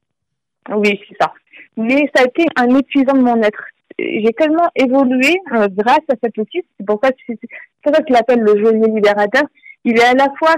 oui, 0.70 1.02
c'est 1.08 1.18
ça. 1.20 1.34
Mais 1.76 2.10
ça 2.16 2.22
a 2.22 2.26
été 2.26 2.46
un 2.56 2.76
épuisant 2.78 3.14
de 3.14 3.22
mon 3.22 3.42
être 3.42 3.66
j'ai 4.00 4.34
tellement 4.38 4.70
évolué 4.76 5.40
euh, 5.54 5.68
grâce 5.72 6.06
à 6.10 6.16
cet 6.24 6.38
outil. 6.38 6.64
C'est 6.78 6.86
pour 6.86 7.00
ça 7.04 7.12
que 7.12 7.18
c'est 7.28 7.94
ça 7.94 8.02
qu'il 8.02 8.16
appelle 8.16 8.40
le 8.40 8.58
geôlier 8.58 8.88
libérateur. 8.88 9.44
Il 9.84 9.98
est 9.98 10.06
à 10.06 10.14
la 10.14 10.28
fois, 10.38 10.56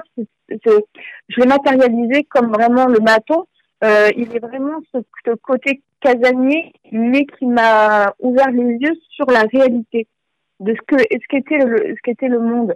je 0.50 1.40
l'ai 1.40 1.48
matérialisé 1.48 2.24
comme 2.24 2.52
vraiment 2.52 2.86
le 2.86 3.00
maton. 3.00 3.46
Euh, 3.84 4.10
il 4.16 4.36
est 4.36 4.40
vraiment 4.40 4.80
ce, 4.94 5.32
côté 5.42 5.82
casanier, 6.00 6.72
mais 6.92 7.26
qui 7.26 7.46
m'a 7.46 8.14
ouvert 8.20 8.52
les 8.52 8.78
yeux 8.80 8.96
sur 9.10 9.26
la 9.26 9.42
réalité 9.42 10.08
de 10.60 10.74
ce 10.74 10.82
que 10.88 11.02
ce 11.02 11.28
qu'était 11.28 11.58
le 11.58 11.96
ce 12.06 12.26
le 12.26 12.40
monde. 12.40 12.76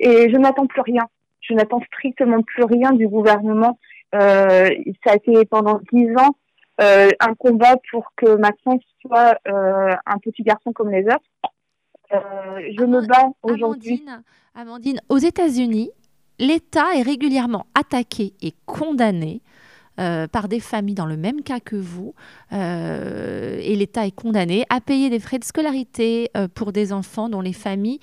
Et 0.00 0.28
je 0.30 0.36
n'attends 0.36 0.66
plus 0.66 0.82
rien. 0.82 1.04
Je 1.40 1.54
n'attends 1.54 1.80
strictement 1.82 2.42
plus 2.42 2.64
rien 2.64 2.92
du 2.92 3.06
gouvernement. 3.06 3.78
Euh, 4.14 4.68
ça 5.04 5.12
a 5.12 5.16
été 5.16 5.44
pendant 5.44 5.80
dix 5.92 6.10
ans 6.16 6.36
euh, 6.80 7.08
un 7.20 7.34
combat 7.34 7.76
pour 7.90 8.12
que 8.16 8.36
Maxence 8.36 8.82
soit 9.00 9.38
euh, 9.48 9.94
un 10.06 10.18
petit 10.18 10.42
garçon 10.42 10.72
comme 10.72 10.90
les 10.90 11.04
autres. 11.04 11.52
Euh, 12.12 12.70
je 12.78 12.84
me 12.84 13.06
bats 13.06 13.30
aujourd'hui. 13.42 14.02
Amandine, 14.06 14.22
Amandine, 14.54 15.00
aux 15.08 15.18
États-Unis, 15.18 15.90
l'État 16.38 16.94
est 16.96 17.02
régulièrement 17.02 17.66
attaqué 17.74 18.34
et 18.42 18.52
condamné 18.66 19.40
euh, 20.00 20.26
par 20.26 20.48
des 20.48 20.58
familles 20.58 20.96
dans 20.96 21.06
le 21.06 21.16
même 21.16 21.42
cas 21.42 21.60
que 21.60 21.76
vous, 21.76 22.14
euh, 22.52 23.60
et 23.62 23.76
l'État 23.76 24.04
est 24.06 24.14
condamné 24.14 24.64
à 24.68 24.80
payer 24.80 25.08
des 25.08 25.20
frais 25.20 25.38
de 25.38 25.44
scolarité 25.44 26.30
euh, 26.36 26.48
pour 26.52 26.72
des 26.72 26.92
enfants 26.92 27.28
dont 27.28 27.40
les 27.40 27.52
familles 27.52 28.00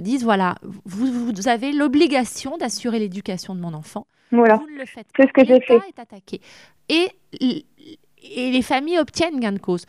disent 0.00 0.24
voilà, 0.24 0.54
vous, 0.86 1.06
vous 1.06 1.48
avez 1.48 1.72
l'obligation 1.72 2.56
d'assurer 2.56 2.98
l'éducation 2.98 3.54
de 3.54 3.60
mon 3.60 3.74
enfant. 3.74 4.06
Voilà. 4.32 4.56
Vous 4.56 4.70
ne 4.70 4.78
le 4.78 4.86
faites 4.86 5.08
pas. 5.08 5.22
C'est 5.22 5.28
ce 5.28 5.32
que 5.34 5.44
j'ai 5.44 5.60
fait. 5.60 5.74
est 5.74 5.98
attaqué. 5.98 6.40
Et 6.88 7.10
et 8.34 8.50
les 8.50 8.62
familles 8.62 8.98
obtiennent 8.98 9.40
gain 9.40 9.52
de 9.52 9.58
cause. 9.58 9.84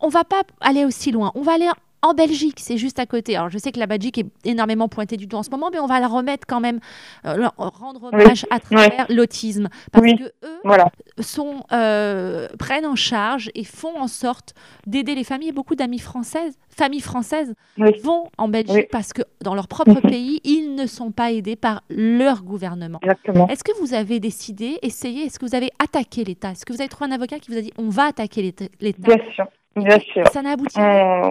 On 0.00 0.08
va 0.08 0.24
pas 0.24 0.42
aller 0.60 0.84
aussi 0.84 1.12
loin. 1.12 1.32
On 1.34 1.42
va 1.42 1.52
aller 1.52 1.70
en 2.04 2.12
Belgique, 2.12 2.58
c'est 2.58 2.76
juste 2.76 2.98
à 2.98 3.06
côté. 3.06 3.34
Alors, 3.34 3.48
je 3.48 3.56
sais 3.56 3.72
que 3.72 3.78
la 3.78 3.86
Belgique 3.86 4.18
est 4.18 4.26
énormément 4.44 4.88
pointée 4.88 5.16
du 5.16 5.26
doigt 5.26 5.40
en 5.40 5.42
ce 5.42 5.50
moment, 5.50 5.70
mais 5.72 5.78
on 5.78 5.86
va 5.86 6.00
la 6.00 6.06
remettre 6.06 6.46
quand 6.46 6.60
même, 6.60 6.80
euh, 7.24 7.48
rendre 7.56 8.04
hommage 8.04 8.44
à 8.50 8.60
travers 8.60 9.06
l'autisme. 9.08 9.68
Parce 9.90 10.04
que 10.04 10.24
eux 10.44 11.22
sont, 11.22 11.64
euh, 11.72 12.48
prennent 12.58 12.84
en 12.84 12.94
charge 12.94 13.50
et 13.54 13.64
font 13.64 13.98
en 13.98 14.06
sorte 14.06 14.52
d'aider 14.86 15.14
les 15.14 15.24
familles. 15.24 15.52
Beaucoup 15.52 15.76
d'amis 15.76 15.98
françaises, 15.98 16.58
familles 16.68 17.00
françaises 17.00 17.54
vont 18.02 18.28
en 18.36 18.48
Belgique 18.48 18.88
parce 18.92 19.14
que 19.14 19.22
dans 19.40 19.54
leur 19.54 19.66
propre 19.66 20.02
mhm. 20.04 20.10
pays, 20.10 20.40
ils 20.44 20.74
ne 20.74 20.86
sont 20.86 21.10
pas 21.10 21.32
aidés 21.32 21.56
par 21.56 21.84
leur 21.88 22.42
gouvernement. 22.42 23.00
Est-ce 23.48 23.64
que 23.64 23.72
vous 23.80 23.94
avez 23.94 24.20
décidé, 24.20 24.78
essayé, 24.82 25.24
est-ce 25.24 25.38
que 25.38 25.46
vous 25.46 25.54
avez 25.54 25.70
attaqué 25.82 26.22
l'État? 26.22 26.50
Est-ce 26.50 26.66
que 26.66 26.74
vous 26.74 26.82
avez 26.82 26.90
trouvé 26.90 27.10
un 27.10 27.14
avocat 27.14 27.38
qui 27.38 27.50
vous 27.50 27.56
a 27.56 27.62
dit 27.62 27.72
on 27.78 27.88
va 27.88 28.04
attaquer 28.08 28.42
l'État? 28.42 29.06
Bien 29.08 29.16
sûr. 29.34 29.46
Bien 29.76 29.98
sûr. 29.98 30.28
Ça 30.28 30.42
n'a 30.42 30.52
abouti 30.52 30.78
à 30.78 31.30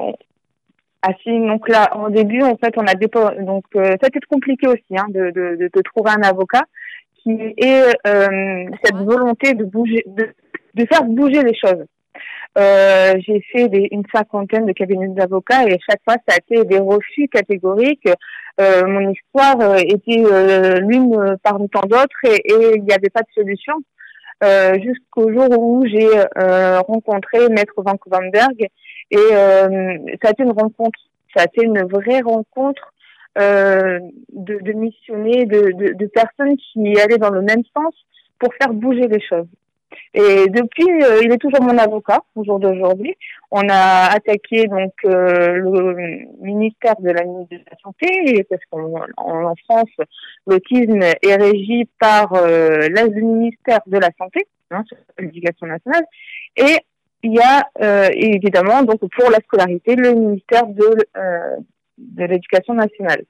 ah 1.05 1.11
si, 1.21 1.37
donc 1.37 1.67
là, 1.67 1.89
en 1.97 2.09
début, 2.09 2.41
en 2.43 2.55
fait, 2.55 2.73
on 2.77 2.85
a 2.87 2.95
déposé, 2.95 3.41
donc 3.41 3.65
euh, 3.75 3.83
ça 3.83 4.05
a 4.05 4.07
été 4.07 4.19
compliqué 4.29 4.67
aussi 4.67 4.97
hein, 4.97 5.05
de, 5.09 5.31
de, 5.31 5.69
de, 5.73 5.81
trouver 5.81 6.11
un 6.11 6.21
avocat 6.21 6.63
qui 7.21 7.31
ait 7.57 7.93
euh, 8.07 8.69
cette 8.81 8.95
volonté 8.95 9.53
de 9.53 9.65
bouger, 9.65 10.05
de, 10.07 10.29
de 10.75 10.85
faire 10.85 11.03
bouger 11.03 11.43
les 11.43 11.55
choses. 11.55 11.85
Euh, 12.57 13.15
j'ai 13.25 13.41
fait 13.51 13.67
des, 13.67 13.89
une 13.91 14.03
cinquantaine 14.13 14.65
de 14.65 14.71
cabinets 14.71 15.09
d'avocats 15.09 15.65
et 15.65 15.77
chaque 15.89 16.01
fois 16.05 16.15
ça 16.27 16.35
a 16.35 16.37
été 16.37 16.63
des 16.65 16.79
refus 16.79 17.27
catégoriques. 17.27 18.07
Euh, 18.61 18.85
mon 18.85 19.11
histoire 19.11 19.59
euh, 19.59 19.77
était 19.77 20.23
euh, 20.23 20.79
l'une 20.79 21.37
parmi 21.43 21.67
tant 21.69 21.81
d'autres 21.81 22.15
et 22.25 22.75
il 22.75 22.83
n'y 22.83 22.93
avait 22.93 23.09
pas 23.09 23.21
de 23.21 23.33
solution. 23.33 23.73
Jusqu'au 24.83 25.31
jour 25.31 25.47
où 25.59 25.85
j'ai 25.85 26.09
rencontré 26.87 27.47
Maître 27.49 27.73
Van 27.77 27.97
Kuvenberg 27.97 28.67
et 29.11 29.17
ça 29.17 30.27
a 30.27 30.31
été 30.31 30.43
une 30.43 30.51
rencontre, 30.51 30.99
ça 31.35 31.43
a 31.43 31.45
été 31.45 31.65
une 31.65 31.83
vraie 31.83 32.21
rencontre 32.21 32.93
de, 33.35 34.09
de 34.31 34.71
missionnés, 34.73 35.45
de, 35.45 35.71
de, 35.71 35.93
de 35.93 36.05
personnes 36.07 36.55
qui 36.57 36.99
allaient 36.99 37.17
dans 37.17 37.29
le 37.31 37.41
même 37.41 37.63
sens 37.75 37.93
pour 38.39 38.53
faire 38.55 38.73
bouger 38.73 39.07
les 39.07 39.21
choses. 39.21 39.47
Et 40.13 40.47
depuis, 40.47 40.87
euh, 41.03 41.21
il 41.23 41.31
est 41.31 41.37
toujours 41.37 41.61
mon 41.61 41.77
avocat 41.77 42.21
au 42.35 42.43
jour 42.43 42.59
d'aujourd'hui. 42.59 43.15
On 43.51 43.61
a 43.69 44.11
attaqué 44.13 44.67
donc 44.67 44.93
euh, 45.05 45.53
le 45.53 46.17
ministère 46.39 46.95
de 46.99 47.09
la, 47.09 47.23
santé 47.81 48.45
parce 48.49 48.61
qu'en 48.69 49.55
France, 49.65 49.89
l'autisme 50.45 51.01
est 51.01 51.35
régi 51.35 51.89
par 51.99 52.33
euh, 52.33 52.87
le 52.89 53.09
ministère 53.21 53.79
de 53.87 53.97
la 53.97 54.09
santé, 54.17 54.45
hein, 54.71 54.83
l'éducation 55.17 55.67
nationale, 55.67 56.03
et 56.57 56.77
il 57.23 57.33
y 57.33 57.39
a 57.39 57.69
évidemment 58.11 58.83
donc 58.83 58.99
pour 58.99 59.31
la 59.31 59.37
scolarité 59.37 59.95
le 59.95 60.13
ministère 60.13 60.67
de 60.67 61.07
de 61.97 62.25
l'éducation 62.25 62.73
nationale. 62.73 63.23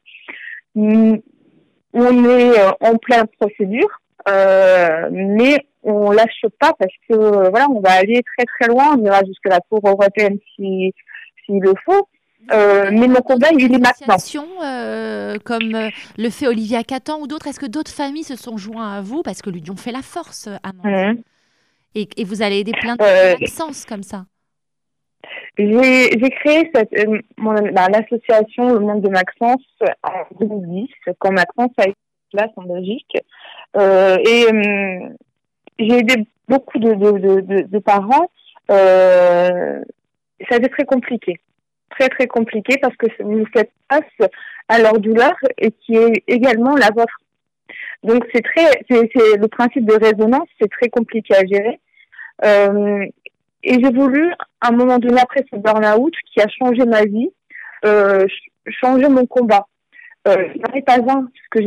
On 0.76 1.22
est 1.94 2.60
en 2.80 2.98
pleine 2.98 3.28
procédure, 3.40 4.02
mais 5.12 5.68
on 5.84 6.12
lâche 6.12 6.46
pas 6.60 6.74
parce 6.80 6.94
que 7.10 7.50
voilà, 7.50 7.68
on 7.70 7.80
va 7.80 7.92
aller 7.92 8.22
très 8.38 8.46
très 8.46 8.68
loin, 8.68 8.96
on 8.98 9.06
ira 9.06 9.22
jusqu'à 9.26 9.50
la 9.50 9.60
Cour 9.60 9.82
européenne 9.84 10.38
si 10.56 10.94
s'il 11.46 11.60
le 11.60 11.74
faut. 11.86 12.08
Euh, 12.52 12.90
mais 12.92 13.08
mon 13.08 13.22
combat, 13.22 13.48
il 13.58 13.74
est 13.74 13.78
maintenant. 13.78 14.18
Euh, 14.64 15.38
comme 15.44 15.76
euh, 15.76 15.90
le 16.18 16.30
fait 16.30 16.48
Olivia 16.48 16.84
Catan 16.84 17.20
ou 17.20 17.28
d'autres, 17.28 17.48
est-ce 17.48 17.60
que 17.60 17.66
d'autres 17.66 17.92
familles 17.92 18.24
se 18.24 18.36
sont 18.36 18.58
joints 18.58 18.98
à 18.98 19.02
vous 19.02 19.24
parce 19.24 19.42
que 19.42 19.50
l'union 19.50 19.76
fait 19.76 19.92
la 19.92 20.02
force, 20.02 20.50
Amandine 20.64 21.14
mmh. 21.14 21.24
et, 21.96 22.10
et, 22.18 22.24
vous 22.24 22.42
allez 22.42 22.60
aider 22.60 22.74
plein 22.74 22.96
de 22.96 23.04
euh, 23.04 23.46
sens 23.48 23.86
comme 23.86 24.04
ça. 24.04 24.26
J'ai 25.58 26.30
créé 26.42 26.70
cette 26.74 26.92
bah, 27.38 27.88
l'association 27.90 28.74
Le 28.74 28.80
Monde 28.80 29.02
de 29.02 29.10
Maxence 29.10 29.64
en 30.04 30.26
2010 30.40 30.90
quand 31.20 31.32
Maxence 31.32 31.72
a 31.78 31.84
été 31.84 31.96
place 32.32 32.50
en 32.58 32.64
Belgique 32.64 33.16
et 33.16 34.48
j'ai 35.80 36.00
aidé 36.00 36.28
beaucoup 36.48 36.80
de, 36.80 36.94
de, 36.94 37.42
de, 37.42 37.62
de 37.62 37.80
parents. 37.80 38.30
Euh, 38.72 39.82
ça 40.48 40.56
a 40.56 40.58
été 40.58 40.70
très 40.70 40.86
compliqué. 40.86 41.40
Très, 41.90 42.10
très 42.10 42.28
compliqué 42.28 42.78
parce 42.82 42.96
que 42.96 43.08
vous 43.22 43.46
faites 43.54 43.72
face 43.92 44.30
à 44.68 44.80
leur 44.80 45.00
douleur 45.00 45.36
et 45.58 45.72
qui 45.72 45.96
est 45.96 46.24
également 46.28 46.76
la 46.76 46.90
vôtre. 46.90 47.20
Donc, 48.04 48.26
c'est 48.34 48.42
très, 48.42 48.84
c'est 48.90 49.38
le 49.38 49.48
principe 49.48 49.86
de 49.86 49.94
résonance, 49.94 50.48
c'est 50.60 50.70
très 50.70 50.90
compliqué 50.90 51.36
à 51.36 51.46
gérer. 51.46 51.80
Euh, 52.44 53.06
et 53.64 53.74
j'ai 53.82 53.92
voulu, 53.92 54.34
un 54.62 54.72
moment 54.72 55.00
donné, 55.00 55.22
après 55.22 55.46
ce 55.52 55.58
burn-out 55.58 56.14
qui 56.32 56.42
a 56.42 56.48
changé 56.50 56.86
ma 56.86 57.06
vie, 57.06 57.30
euh, 57.86 58.26
changer 58.68 59.08
mon 59.08 59.26
combat. 59.26 59.68
Euh, 60.28 60.48
il 60.54 60.62
n'y 60.62 60.66
en 60.66 60.78
a 60.78 60.82
pas 60.82 60.96
un, 60.96 61.24
parce 61.24 61.48
que 61.52 61.60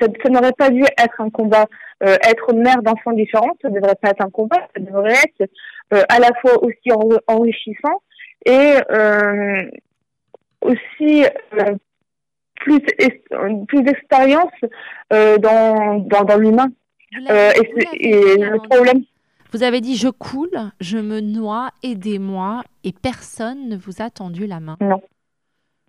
ça, 0.00 0.06
ça 0.22 0.28
n'aurait 0.28 0.52
pas 0.52 0.70
dû 0.70 0.82
être 0.82 1.20
un 1.20 1.30
combat 1.30 1.66
euh, 2.02 2.16
être 2.28 2.52
mère 2.52 2.82
d'enfants 2.82 3.12
différents, 3.12 3.56
ça 3.62 3.68
ne 3.68 3.76
devrait 3.76 3.94
pas 4.00 4.10
être 4.10 4.24
un 4.24 4.30
combat, 4.30 4.68
ça 4.74 4.82
devrait 4.82 5.12
être 5.12 5.50
euh, 5.94 6.02
à 6.08 6.18
la 6.18 6.30
fois 6.40 6.62
aussi 6.64 6.90
enrichissant 7.28 8.02
et 8.44 8.74
euh, 8.90 9.70
aussi 10.62 11.24
plus 12.56 12.80
plus 13.68 13.82
d'expérience 13.82 14.52
dans, 15.10 15.98
dans, 15.98 16.24
dans 16.24 16.36
l'humain. 16.38 16.68
et, 17.12 18.08
et 18.08 18.36
le 18.36 18.68
problème. 18.68 19.02
Vous 19.52 19.62
avez 19.62 19.80
dit 19.80 19.96
je 19.96 20.08
coule, 20.08 20.72
je 20.80 20.98
me 20.98 21.20
noie, 21.20 21.70
aidez-moi, 21.82 22.62
et 22.84 22.92
personne 22.92 23.68
ne 23.68 23.76
vous 23.76 24.00
a 24.00 24.10
tendu 24.10 24.46
la 24.46 24.60
main. 24.60 24.76
Non. 24.80 25.02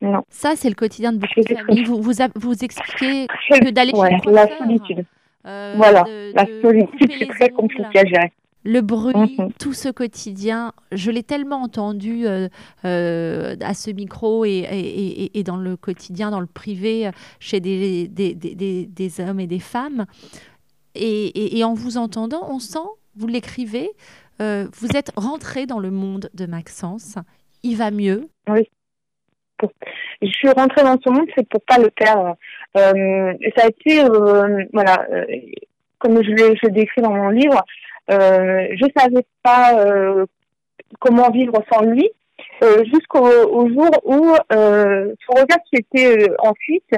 Non. 0.04 0.22
Ça, 0.30 0.56
c'est 0.58 0.68
le 0.68 0.76
quotidien 0.76 1.14
de 1.14 1.18
beaucoup 1.18 1.40
de 1.40 1.56
familles. 1.56 1.86
Vous, 1.86 2.02
vous, 2.02 2.12
vous 2.36 2.64
expliquez 2.64 3.28
que 3.28 3.70
d'aller 3.70 3.94
ouais, 3.94 4.20
chez 4.22 4.32
la 4.32 4.58
solitude. 4.58 5.06
Euh, 5.46 5.74
voilà, 5.78 6.06
la 6.34 6.46
solitude, 6.62 7.12
c'est 7.18 7.28
très 7.28 7.50
compliqué 7.50 8.00
à 8.00 8.06
gérer. 8.06 8.32
Le 8.66 8.82
bruit, 8.82 9.14
mhm. 9.16 9.52
tout 9.60 9.74
ce 9.74 9.90
quotidien, 9.90 10.74
je 10.92 11.10
l'ai 11.10 11.24
tellement 11.24 11.62
entendu 11.62 12.26
euh, 12.26 12.48
euh, 12.86 13.56
à 13.62 13.74
ce 13.74 13.92
micro 13.92 14.46
et, 14.46 14.66
et, 14.72 15.38
et, 15.38 15.44
dans 15.44 15.58
le 15.58 15.76
quotidien, 15.76 16.32
dans 16.32 16.40
le 16.40 16.48
privé, 16.48 17.10
chez 17.40 17.60
des, 17.60 18.08
des, 18.08 18.36
des, 18.36 18.86
des 18.86 19.20
hommes 19.22 19.40
et 19.40 19.48
des 19.48 19.60
femmes. 19.60 20.06
Et, 20.96 21.64
en 21.64 21.74
vous 21.74 21.98
entendant, 21.98 22.46
on 22.50 22.60
sent, 22.60 22.80
vous 23.16 23.28
l'écrivez, 23.28 23.90
vous 24.40 24.88
êtes 24.96 25.12
rentré 25.16 25.66
dans 25.66 25.80
le 25.80 25.92
monde 25.92 26.30
de 26.34 26.46
Maxence. 26.46 27.16
Il 27.64 27.78
va 27.78 27.92
mieux. 27.92 28.30
Oui. 28.50 28.68
Je 30.22 30.28
suis 30.28 30.50
rentrée 30.50 30.84
dans 30.84 30.98
ce 31.04 31.10
monde, 31.10 31.28
c'est 31.36 31.48
pour 31.48 31.62
pas 31.62 31.78
le 31.78 31.90
perdre. 31.90 32.36
Euh, 32.78 33.34
ça 33.56 33.66
a 33.66 33.68
été, 33.68 34.04
euh, 34.04 34.66
voilà, 34.74 35.06
euh, 35.12 35.26
comme 36.00 36.24
je 36.24 36.32
l'ai 36.32 36.72
décrit 36.72 37.02
dans 37.02 37.14
mon 37.14 37.30
livre, 37.30 37.64
euh, 38.12 38.68
je 38.76 38.86
savais 38.98 39.26
pas 39.44 39.76
comment 41.00 41.30
vivre 41.30 41.64
sans 41.72 41.82
lui, 41.84 42.10
jusqu'au 42.92 43.26
au 43.26 43.68
jour 43.70 43.90
où 44.04 44.36
son 44.50 45.34
regard 45.34 45.60
qui 45.70 45.78
était 45.80 46.30
en 46.40 46.54
fuite, 46.56 46.92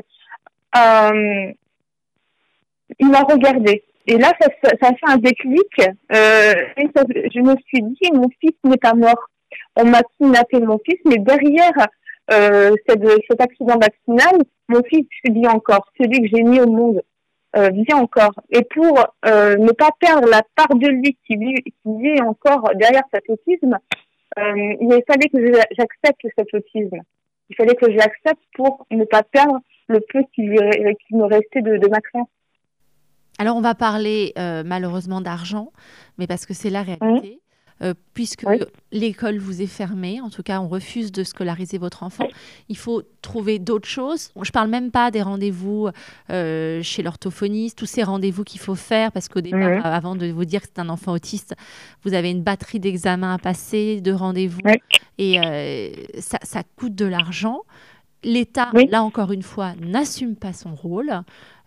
il 2.99 3.09
m'a 3.09 3.21
regardé. 3.21 3.83
Et 4.07 4.17
là, 4.17 4.31
ça, 4.39 4.47
ça, 4.81 4.89
fait 4.89 5.11
un 5.11 5.17
déclic. 5.17 5.81
je 6.09 7.39
me 7.41 7.55
suis 7.67 7.81
dit, 7.81 8.11
mon 8.13 8.29
fils 8.39 8.53
n'est 8.63 8.77
pas 8.77 8.93
mort. 8.93 9.29
On 9.75 9.85
m'a 9.85 10.01
kidnappé 10.17 10.59
mon 10.59 10.79
fils, 10.85 10.99
mais 11.05 11.17
derrière 11.17 11.73
euh, 12.31 12.71
cet 12.87 13.41
accident 13.41 13.77
vaccinal, 13.77 14.41
mon 14.67 14.83
fils 14.83 15.07
vit 15.29 15.47
encore. 15.47 15.91
Celui 15.99 16.21
que 16.21 16.27
j'ai 16.35 16.43
mis 16.43 16.59
au 16.59 16.67
monde 16.67 17.01
euh, 17.55 17.69
vit 17.69 17.93
encore. 17.93 18.33
Et 18.49 18.63
pour 18.63 18.99
euh, 19.25 19.55
ne 19.57 19.71
pas 19.71 19.91
perdre 19.99 20.27
la 20.27 20.41
part 20.55 20.75
de 20.75 20.87
lui 20.87 21.17
qui 21.25 21.37
vit, 21.37 21.61
qui 21.63 21.73
vit 21.85 22.21
encore 22.21 22.69
derrière 22.75 23.03
cet 23.13 23.29
autisme, 23.29 23.77
euh, 24.37 24.75
il 24.81 25.03
fallait 25.07 25.29
que 25.29 25.61
j'accepte 25.77 26.21
cet 26.37 26.53
autisme. 26.53 27.01
Il 27.49 27.55
fallait 27.55 27.75
que 27.75 27.91
je 27.91 27.95
l'accepte 27.95 28.41
pour 28.55 28.85
ne 28.91 29.05
pas 29.05 29.23
perdre 29.23 29.59
le 29.87 29.99
peu 29.99 30.21
qui, 30.33 30.41
lui, 30.41 30.57
qui 31.07 31.15
me 31.15 31.25
restait 31.25 31.61
de, 31.61 31.77
de 31.77 31.87
ma 31.87 32.01
créance. 32.01 32.27
Alors 33.37 33.57
on 33.57 33.61
va 33.61 33.75
parler 33.75 34.33
euh, 34.37 34.63
malheureusement 34.65 35.21
d'argent, 35.21 35.71
mais 36.17 36.25
parce 36.25 36.45
que 36.45 36.53
c'est 36.53 36.69
la 36.69 36.83
réalité. 36.83 37.41
Euh, 37.81 37.93
puisque 38.13 38.45
l'école 38.93 39.37
vous 39.37 39.61
est 39.61 39.67
fermée, 39.67 40.21
en 40.21 40.29
tout 40.29 40.43
cas 40.43 40.61
on 40.61 40.69
refuse 40.69 41.11
de 41.11 41.25
scolariser 41.25 41.77
votre 41.77 42.03
enfant, 42.03 42.27
il 42.69 42.77
faut 42.77 43.03
trouver 43.21 43.59
d'autres 43.59 43.87
choses. 43.87 44.29
Je 44.41 44.47
ne 44.47 44.51
parle 44.53 44.69
même 44.69 44.91
pas 44.91 45.11
des 45.11 45.21
rendez-vous 45.21 45.89
euh, 46.29 46.81
chez 46.81 47.03
l'orthophoniste, 47.03 47.77
tous 47.77 47.85
ces 47.85 48.03
rendez-vous 48.03 48.45
qu'il 48.45 48.61
faut 48.61 48.75
faire, 48.75 49.11
parce 49.11 49.27
qu'au 49.27 49.41
départ, 49.41 49.85
avant 49.85 50.15
de 50.15 50.27
vous 50.27 50.45
dire 50.45 50.61
que 50.61 50.67
c'est 50.73 50.79
un 50.79 50.87
enfant 50.87 51.11
autiste, 51.11 51.53
vous 52.03 52.13
avez 52.13 52.31
une 52.31 52.43
batterie 52.43 52.79
d'examens 52.79 53.33
à 53.33 53.39
passer, 53.39 53.99
de 53.99 54.13
rendez-vous, 54.13 54.61
et 55.17 55.41
euh, 55.41 55.89
ça, 56.19 56.37
ça, 56.43 56.63
coûte 56.77 56.95
de 56.95 57.05
l'argent. 57.05 57.63
L'État, 58.23 58.69
là 58.89 59.03
encore 59.03 59.33
une 59.33 59.43
fois, 59.43 59.73
n'assume 59.81 60.37
pas 60.37 60.53
son 60.53 60.75
rôle. 60.75 61.11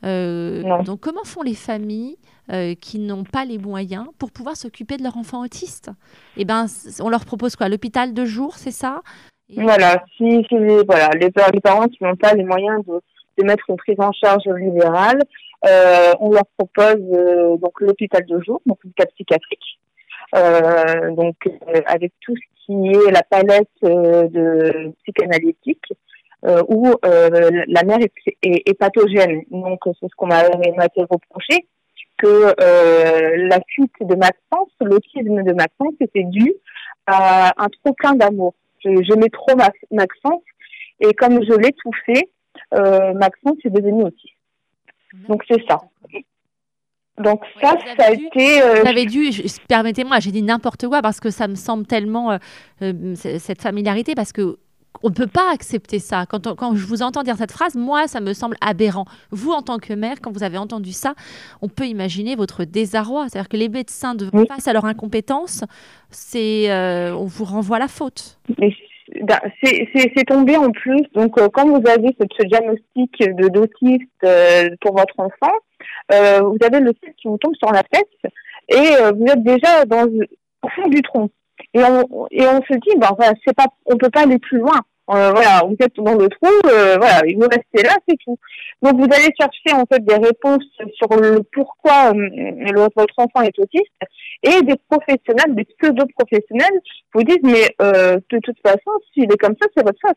Donc 0.02 1.00
comment 1.00 1.25
font 1.25 1.43
les 1.43 1.55
familles 1.55 2.17
euh, 2.50 2.75
qui 2.75 2.99
n'ont 2.99 3.25
pas 3.25 3.45
les 3.45 3.59
moyens 3.59 4.07
pour 4.19 4.31
pouvoir 4.31 4.57
s'occuper 4.57 4.97
de 4.97 5.02
leur 5.02 5.17
enfant 5.17 5.43
autiste? 5.43 5.90
Eh 6.37 6.45
ben, 6.45 6.67
on 7.00 7.09
leur 7.09 7.25
propose 7.25 7.57
quoi? 7.57 7.69
L'hôpital 7.69 8.14
de 8.14 8.25
jour, 8.25 8.55
c'est 8.57 8.71
ça? 8.71 9.02
Voilà, 9.55 10.02
si, 10.17 10.47
voilà, 10.87 11.09
les, 11.14 11.31
les, 11.52 11.61
parents 11.61 11.88
qui 11.88 12.05
n'ont 12.05 12.17
pas 12.17 12.35
les 12.35 12.45
moyens 12.45 12.85
de, 12.87 13.00
de, 13.38 13.45
mettre 13.45 13.64
une 13.69 13.76
prise 13.76 13.99
en 13.99 14.12
charge 14.12 14.45
libérale, 14.47 15.23
euh, 15.67 16.12
on 16.21 16.31
leur 16.31 16.45
propose 16.57 17.02
euh, 17.12 17.57
donc 17.57 17.81
l'hôpital 17.81 18.25
de 18.25 18.40
jour, 18.40 18.61
donc 18.67 18.78
l'hôpital 18.85 19.09
psychiatrique. 19.14 19.78
Euh, 20.35 21.14
donc 21.14 21.37
avec 21.87 22.12
tout 22.21 22.35
ce 22.37 22.67
qui 22.67 22.88
est 22.88 23.11
la 23.11 23.23
palette 23.23 23.69
de 23.83 24.93
psychanalytique, 25.02 25.85
euh, 26.45 26.62
où 26.68 26.87
euh, 27.04 27.50
la 27.66 27.83
mère 27.83 27.99
est, 28.00 28.12
est, 28.42 28.68
est, 28.68 28.75
pathogène. 28.75 29.42
Donc 29.50 29.80
c'est 29.85 30.09
ce 30.09 30.14
qu'on 30.16 30.26
m'a 30.26 30.42
été 30.45 31.02
reproché 31.02 31.66
que 32.16 32.54
euh, 32.61 33.49
la 33.49 33.61
fuite 33.68 33.92
de 34.00 34.14
Maxence, 34.14 34.71
l'autisme 34.80 35.42
de 35.42 35.52
Maxence, 35.52 35.95
était 36.00 36.25
dû 36.25 36.52
à 37.07 37.52
un 37.57 37.68
trop 37.83 37.92
plein 37.95 38.14
d'amour. 38.14 38.54
J'aimais 38.85 39.30
trop 39.30 39.57
Maxence 39.90 40.42
et 41.00 41.12
comme 41.14 41.42
je 41.42 41.54
l'étouffais, 41.54 42.28
Maxence 42.73 43.59
est 43.64 43.71
devenu 43.71 44.04
autiste. 44.04 44.35
Donc 45.28 45.42
c'est 45.49 45.62
ça. 45.68 45.80
Donc 47.21 47.42
ça, 47.61 47.76
ça 47.97 48.07
a 48.07 48.12
été. 48.12 48.62
Euh, 48.62 48.80
Vous 48.83 48.88
avez 48.88 49.07
dû, 49.07 49.30
permettez-moi, 49.68 50.21
j'ai 50.21 50.30
dit 50.30 50.42
n'importe 50.42 50.87
quoi 50.87 51.02
parce 51.02 51.21
que 51.21 51.30
ça 51.30 51.49
me 51.49 51.57
semble 51.57 51.87
tellement 51.87 52.38
euh, 52.83 53.14
cette 53.14 53.61
familiarité 53.61 54.14
parce 54.14 54.33
que 54.33 54.59
on 55.02 55.09
ne 55.09 55.14
peut 55.14 55.26
pas 55.26 55.52
accepter 55.52 55.99
ça. 55.99 56.26
Quand, 56.28 56.54
quand, 56.57 56.75
je 56.75 56.85
vous 56.85 57.02
entends 57.02 57.23
dire 57.23 57.37
cette 57.37 57.52
phrase, 57.52 57.75
moi, 57.76 58.07
ça 58.07 58.21
me 58.21 58.33
semble 58.33 58.57
aberrant. 58.61 59.04
Vous, 59.30 59.52
en 59.52 59.62
tant 59.62 59.78
que 59.78 59.92
mère, 59.92 60.16
quand 60.21 60.33
vous 60.33 60.42
avez 60.42 60.59
entendu 60.59 60.92
ça, 60.92 61.14
on 61.62 61.68
peut 61.68 61.87
imaginer 61.87 62.37
votre 62.37 62.64
désarroi. 62.64 63.26
C'est-à-dire 63.28 63.49
que 63.49 63.57
les 63.57 63.68
médecins, 63.68 64.14
de, 64.14 64.30
face 64.49 64.66
à 64.66 64.73
leur 64.73 64.85
incompétence, 64.85 65.64
c'est, 66.11 66.71
euh, 66.71 67.14
on 67.14 67.26
vous 67.26 67.45
renvoie 67.45 67.78
la 67.78 67.88
faute. 67.88 68.38
Bah, 69.23 69.40
c'est 69.62 70.26
tombé 70.26 70.57
en 70.57 70.71
plus. 70.71 71.02
Donc, 71.14 71.38
euh, 71.38 71.49
quand 71.49 71.66
vous 71.66 71.88
avez 71.88 72.14
ce, 72.21 72.47
diagnostic 72.47 73.18
de 73.21 73.49
d'autiste 73.49 74.02
euh, 74.25 74.68
pour 74.80 74.97
votre 74.97 75.14
enfant, 75.18 75.52
vous 76.11 76.59
avez 76.66 76.80
le 76.80 76.92
ciel 77.02 77.14
qui 77.21 77.28
vous 77.28 77.38
tombe 77.38 77.54
sur 77.57 77.73
la 77.73 77.83
tête 77.83 78.33
et 78.68 78.97
vous 79.14 79.26
êtes 79.26 79.42
déjà 79.42 79.85
dans, 79.85 80.07
au 80.62 80.68
fond 80.68 80.88
du 80.88 81.02
tronc. 81.02 81.30
Et 81.74 81.82
on, 81.82 82.26
et 82.30 82.46
on 82.46 82.62
se 82.62 82.74
dit, 82.74 82.96
ben 82.96 83.10
voilà, 83.16 83.34
c'est 83.46 83.54
pas, 83.54 83.66
on 83.86 83.96
peut 83.96 84.10
pas 84.10 84.22
aller 84.22 84.38
plus 84.38 84.58
loin. 84.58 84.80
Euh, 85.10 85.30
voilà, 85.32 85.62
vous 85.66 85.76
êtes 85.80 85.96
dans 85.96 86.14
le 86.14 86.28
trou, 86.28 86.52
euh, 86.66 86.96
voilà, 86.98 87.22
il 87.26 87.36
vous 87.36 87.48
restez 87.48 87.82
là, 87.82 87.96
c'est 88.06 88.18
tout. 88.22 88.36
Donc 88.82 88.96
vous 88.96 89.04
allez 89.06 89.32
chercher 89.40 89.72
en 89.72 89.86
fait 89.90 90.04
des 90.04 90.16
réponses 90.16 90.64
sur 90.96 91.08
le 91.16 91.42
pourquoi 91.50 92.12
euh, 92.14 92.88
votre 92.94 93.14
enfant 93.16 93.40
est 93.40 93.58
autiste, 93.58 93.86
et 94.42 94.60
des 94.62 94.76
professionnels, 94.90 95.54
des 95.54 95.64
pseudo-professionnels 95.64 96.78
vous 97.14 97.22
disent 97.22 97.38
mais 97.42 97.74
euh, 97.80 98.18
de 98.30 98.38
toute 98.40 98.58
façon, 98.62 98.90
s'il 99.14 99.32
est 99.32 99.38
comme 99.38 99.56
ça, 99.58 99.68
c'est 99.74 99.82
votre 99.82 99.98
faute. 99.98 100.16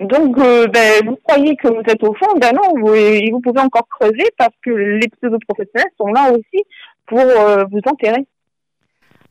Donc, 0.00 0.36
ben, 0.36 1.04
vous 1.06 1.16
croyez 1.24 1.56
que 1.56 1.68
vous 1.68 1.82
êtes 1.88 2.02
au 2.04 2.14
fond, 2.14 2.38
ben 2.38 2.52
non, 2.52 2.80
vous, 2.80 2.94
vous 3.32 3.40
pouvez 3.40 3.60
encore 3.60 3.88
creuser 3.88 4.30
parce 4.36 4.54
que 4.62 4.70
les 4.70 5.08
pseudo-professionnels 5.08 5.90
sont 5.98 6.08
là 6.08 6.30
aussi 6.30 6.64
pour 7.06 7.18
vous 7.18 7.80
enterrer. 7.86 8.26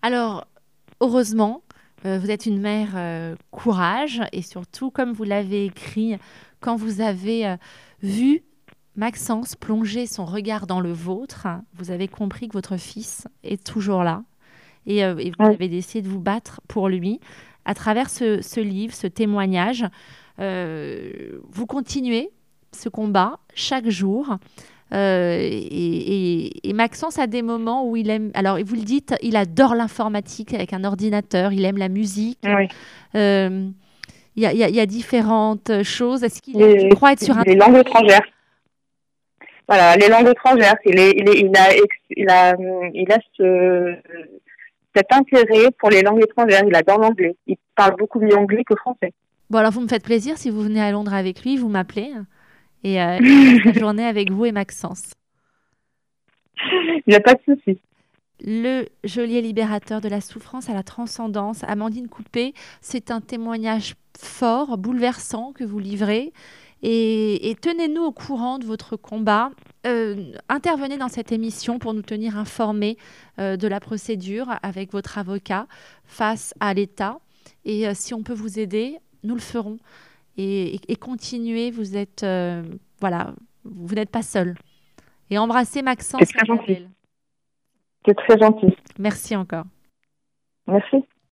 Alors, 0.04 0.46
heureusement, 1.00 1.64
euh, 2.06 2.20
vous 2.20 2.30
êtes 2.30 2.46
une 2.46 2.60
mère 2.60 2.90
euh, 2.96 3.38
courage 3.52 4.22
et 4.34 4.42
surtout, 4.42 4.92
comme 4.92 5.14
vous 5.14 5.24
l'avez 5.24 5.64
écrit, 5.64 6.18
quand 6.60 6.76
vous 6.76 7.00
avez 7.00 7.48
euh, 7.48 7.56
vu 8.02 8.44
Maxence 8.98 9.56
plonger 9.56 10.06
son 10.06 10.26
regard 10.26 10.68
dans 10.68 10.82
le 10.82 10.92
vôtre, 10.92 11.48
vous 11.76 11.90
avez 11.90 12.10
compris 12.10 12.50
que 12.50 12.54
votre 12.54 12.76
fils 12.76 13.30
est 13.46 13.66
toujours 13.66 14.04
là 14.04 14.24
et, 14.86 15.10
vous 15.10 15.46
avez 15.46 15.70
décidé 15.70 16.02
de 16.02 16.10
vous 16.10 16.20
battre 16.20 16.60
pour 16.68 16.90
lui. 16.90 17.22
À 17.64 17.74
travers 17.74 18.10
ce 18.10 18.60
livre, 18.60 18.94
ce 18.94 19.08
témoignage, 19.08 19.86
vous 20.38 21.66
continuez 21.66 22.30
ce 22.74 22.90
combat 22.90 23.40
chaque 23.56 23.88
jour. 23.90 24.38
Euh, 24.94 25.38
et, 25.42 26.74
Maxence 26.74 27.20
a 27.20 27.28
des 27.28 27.42
moments 27.42 27.88
où 27.88 27.96
il 27.96 28.10
aime. 28.10 28.32
Alors, 28.34 28.58
vous 28.64 28.76
le 28.76 28.82
dites, 28.82 29.16
il 29.22 29.36
adore 29.36 29.76
l'informatique 29.76 30.54
avec 30.54 30.74
un 30.74 30.84
ordinateur, 30.84 31.54
il 31.54 31.66
aime 31.66 31.78
la 31.78 31.90
musique. 31.90 32.40
Euh, 33.16 33.68
il 34.36 34.42
y, 34.42 34.80
a, 34.80 34.86
différentes 34.86 35.84
choses. 35.84 36.24
Est-ce 36.24 36.42
qu'il 36.42 36.90
croit 36.96 37.14
être 37.14 37.24
sur 37.24 37.38
un. 37.38 37.44
Les 37.46 37.56
langues 37.56 37.78
étrangères. 37.78 38.26
Voilà, 39.68 39.96
les 39.96 40.10
langues 40.10 40.28
étrangères. 40.28 40.76
Il, 40.86 41.00
est, 41.00 41.12
il, 41.12 41.30
il 41.30 41.58
a, 41.58 41.74
il 42.10 42.30
a, 42.30 42.56
il 42.94 43.12
a 43.12 43.20
ce, 43.38 43.96
cet 44.96 45.14
intérêt 45.14 45.70
pour 45.78 45.90
les 45.90 46.02
langues 46.02 46.24
étrangères. 46.24 46.64
Il 46.68 46.76
adore 46.76 47.00
l'anglais. 47.00 47.36
Il 47.46 47.58
parle 47.76 47.96
beaucoup 47.96 48.20
mieux 48.20 48.36
anglais 48.36 48.64
que 48.66 48.76
français. 48.76 49.14
Bon, 49.50 49.60
alors 49.60 49.72
vous 49.72 49.82
me 49.82 49.88
faites 49.88 50.04
plaisir 50.04 50.38
si 50.38 50.50
vous 50.50 50.62
venez 50.62 50.82
à 50.82 50.92
Londres 50.92 51.14
avec 51.14 51.44
lui, 51.44 51.58
vous 51.58 51.70
m'appelez 51.70 52.12
et 52.84 53.02
euh, 53.02 53.20
la 53.66 53.74
journée 53.74 54.06
avec 54.06 54.32
vous 54.32 54.46
et 54.46 54.52
Maxence. 54.52 55.14
Il 56.72 57.04
n'y 57.08 57.16
a 57.16 57.20
pas 57.20 57.34
de 57.34 57.42
souci. 57.46 57.80
Le 58.42 58.86
geôlier 59.04 59.42
libérateur 59.42 60.02
de 60.02 60.10
la 60.10 60.22
souffrance 60.22 60.70
à 60.70 60.74
la 60.74 60.84
transcendance, 60.84 61.64
Amandine 61.64 62.10
Coupé, 62.10 62.54
c'est 62.82 63.12
un 63.12 63.22
témoignage 63.22 63.96
fort, 64.18 64.78
bouleversant 64.78 65.54
que 65.54 65.64
vous 65.64 65.80
livrez. 65.80 66.34
Et, 66.86 67.56
tenez-nous 67.62 68.04
au 68.04 68.12
courant 68.12 68.60
de 68.60 68.66
votre 68.66 68.98
combat. 68.98 69.52
Euh, 69.88 70.34
intervenez 70.50 70.98
dans 70.98 71.08
cette 71.08 71.32
émission 71.32 71.80
pour 71.80 71.94
nous 71.94 72.02
tenir 72.02 72.38
informés 72.38 72.98
euh, 73.40 73.56
de 73.56 73.68
la 73.70 73.80
procédure 73.80 74.48
avec 74.62 74.92
votre 74.92 75.18
avocat 75.18 75.68
face 76.06 76.54
à 76.60 76.74
l'État. 76.74 77.20
Et 77.64 77.94
si 77.94 78.14
on 78.14 78.24
peut 78.24 78.34
vous 78.34 78.60
aider, 78.60 78.98
nous 79.24 79.36
le 79.36 79.42
ferons 79.42 79.80
et, 80.38 80.80
et, 80.88 80.96
continuez. 80.96 81.72
Vous 81.72 81.96
êtes, 81.96 82.24
euh, 82.24 82.64
voilà, 83.00 83.34
vous 83.64 83.96
n'êtes 83.96 84.10
pas 84.10 84.22
seul. 84.22 84.56
Et 85.30 85.38
embrassez 85.38 85.82
Maxence. 85.82 86.22
C'est 86.24 86.34
très 86.38 86.46
gentil. 86.46 86.88
C'est 88.06 88.16
très 88.16 88.38
gentil. 88.38 88.76
Merci 89.00 89.36
encore. 89.36 89.66
Merci. 90.68 91.04